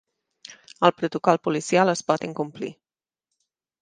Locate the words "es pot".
1.95-2.27